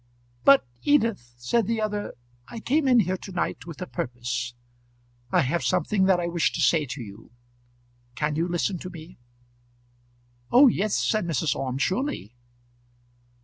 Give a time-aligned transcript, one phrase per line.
[0.43, 2.15] "But, Edith," said the other,
[2.47, 4.55] "I came in here to night with a purpose.
[5.31, 7.29] I have something that I wish to say to you.
[8.15, 9.19] Can you listen to me?"
[10.51, 11.55] "Oh yes," said Mrs.
[11.55, 12.35] Orme; "surely."